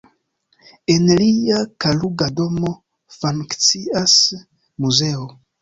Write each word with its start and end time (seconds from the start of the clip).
En 0.93 1.03
lia 1.19 1.59
Kaluga 1.85 2.29
domo 2.41 2.73
funkcias 3.19 4.19
muzeo. 4.87 5.33